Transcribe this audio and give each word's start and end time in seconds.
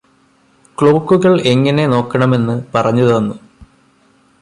ക്ലോക്കുകള് 0.77 1.41
എങ്ങനെ 1.43 1.87
നോക്കണമെന്ന് 1.87 2.63
പറഞ്ഞു 2.75 3.05
തന്നു 3.05 3.35